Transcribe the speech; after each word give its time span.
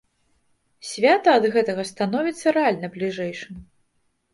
Свята 0.93 1.29
ад 1.41 1.45
гэтага 1.57 1.87
становіцца 1.93 2.47
рэальна 2.59 2.95
бліжэйшым. 2.99 3.67